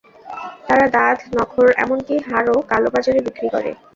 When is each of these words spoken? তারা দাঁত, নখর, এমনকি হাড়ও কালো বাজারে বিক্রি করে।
তারা 0.67 0.85
দাঁত, 0.95 1.19
নখর, 1.35 1.67
এমনকি 1.83 2.15
হাড়ও 2.27 2.57
কালো 2.71 2.89
বাজারে 2.95 3.19
বিক্রি 3.27 3.47
করে। 3.53 3.71